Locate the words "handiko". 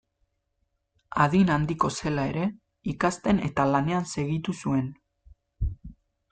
1.55-1.91